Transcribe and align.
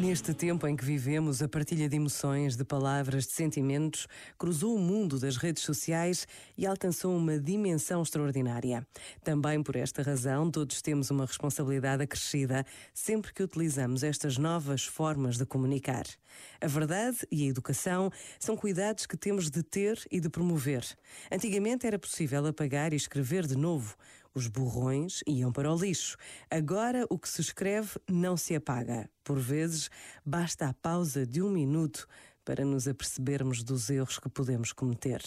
Neste 0.00 0.32
tempo 0.32 0.64
em 0.68 0.76
que 0.76 0.84
vivemos, 0.84 1.42
a 1.42 1.48
partilha 1.48 1.88
de 1.88 1.96
emoções, 1.96 2.56
de 2.56 2.64
palavras, 2.64 3.26
de 3.26 3.32
sentimentos 3.32 4.06
cruzou 4.38 4.76
o 4.76 4.78
mundo 4.78 5.18
das 5.18 5.36
redes 5.36 5.64
sociais 5.64 6.24
e 6.56 6.64
alcançou 6.64 7.16
uma 7.16 7.36
dimensão 7.36 8.00
extraordinária. 8.00 8.86
Também 9.24 9.60
por 9.60 9.74
esta 9.74 10.00
razão, 10.00 10.52
todos 10.52 10.80
temos 10.80 11.10
uma 11.10 11.26
responsabilidade 11.26 12.04
acrescida 12.04 12.64
sempre 12.94 13.34
que 13.34 13.42
utilizamos 13.42 14.04
estas 14.04 14.38
novas 14.38 14.84
formas 14.84 15.36
de 15.36 15.44
comunicar. 15.44 16.06
A 16.60 16.68
verdade 16.68 17.26
e 17.28 17.44
a 17.44 17.48
educação 17.48 18.08
são 18.38 18.56
cuidados 18.56 19.04
que 19.04 19.16
temos 19.16 19.50
de 19.50 19.64
ter 19.64 20.00
e 20.12 20.20
de 20.20 20.28
promover. 20.28 20.84
Antigamente 21.30 21.88
era 21.88 21.98
possível 21.98 22.46
apagar 22.46 22.92
e 22.92 22.96
escrever 22.96 23.48
de 23.48 23.56
novo. 23.56 23.96
Os 24.38 24.46
borrões 24.46 25.20
iam 25.26 25.50
para 25.50 25.68
o 25.68 25.76
lixo. 25.76 26.16
Agora 26.48 27.04
o 27.10 27.18
que 27.18 27.28
se 27.28 27.40
escreve 27.40 27.98
não 28.08 28.36
se 28.36 28.54
apaga. 28.54 29.10
Por 29.24 29.36
vezes, 29.36 29.90
basta 30.24 30.68
a 30.68 30.74
pausa 30.74 31.26
de 31.26 31.42
um 31.42 31.50
minuto 31.50 32.06
para 32.44 32.64
nos 32.64 32.86
apercebermos 32.86 33.64
dos 33.64 33.90
erros 33.90 34.16
que 34.20 34.28
podemos 34.28 34.72
cometer. 34.72 35.20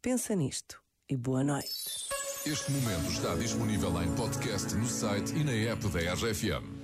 Pensa 0.00 0.36
nisto 0.36 0.80
e 1.08 1.16
boa 1.16 1.42
noite. 1.42 2.06
Este 2.46 2.70
momento 2.70 3.10
está 3.10 3.34
disponível 3.34 4.00
em 4.00 4.14
podcast 4.14 4.72
no 4.76 4.86
site 4.86 5.34
e 5.34 5.42
na 5.42 5.72
app 5.72 5.88
da 5.88 6.14
RFM. 6.14 6.81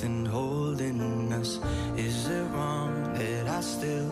Nothing 0.00 0.24
holding 0.26 1.32
us. 1.32 1.58
Is 1.96 2.28
it 2.28 2.44
wrong 2.52 3.12
that 3.14 3.48
I 3.48 3.60
still 3.60 4.10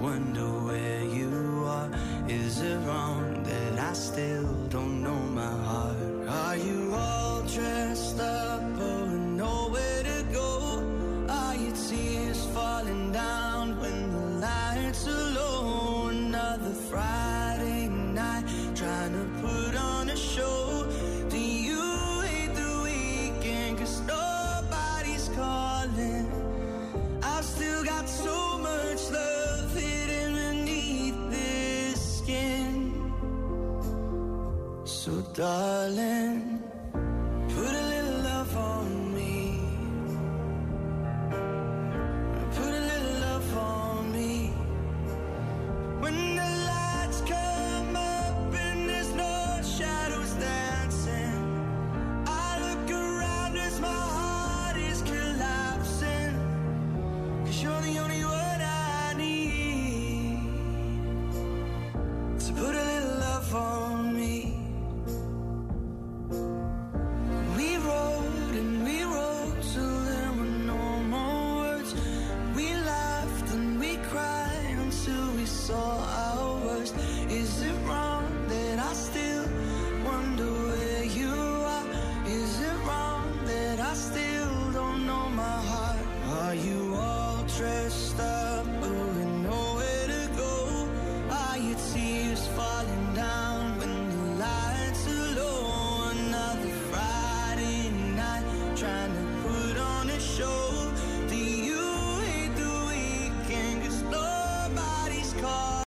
wonder 0.00 0.48
where 0.68 1.02
you 1.04 1.64
are? 1.66 1.90
Is 2.28 2.60
it 2.60 2.78
wrong 2.86 3.42
that 3.42 3.78
I 3.78 3.92
still 3.92 4.46
don't 4.68 5.02
know 5.02 5.20
my 5.40 5.54
heart? 5.68 5.96
Are 6.28 6.56
you 6.56 6.94
all 6.94 7.42
dressed 7.42 8.20
up 8.20 8.62
or 8.62 9.06
nowhere 9.42 10.02
to 10.02 10.26
go? 10.32 10.48
Are 11.28 11.56
your 11.56 11.76
tears 11.88 12.44
falling 12.54 13.12
down 13.12 13.80
when 13.80 14.12
the 14.12 14.46
lights 14.46 15.08
are 15.08 15.21
so 28.08 28.58
much 28.58 29.10
love 29.10 29.74
hidden 29.74 30.34
beneath 30.34 31.30
this 31.30 32.18
skin. 32.18 32.92
So, 34.84 35.12
darling, 35.34 36.62
put 37.48 37.74
it. 37.74 37.81